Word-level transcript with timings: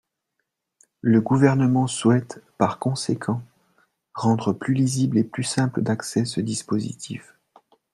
Le 1.01 1.21
Gouvernement 1.21 1.85
souhaite, 1.85 2.41
par 2.57 2.79
conséquent, 2.79 3.43
rendre 4.15 4.51
plus 4.51 4.73
lisible 4.73 5.19
et 5.19 5.23
plus 5.23 5.43
simple 5.43 5.83
d’accès 5.83 6.25
ce 6.25 6.41
dispositif. 6.41 7.35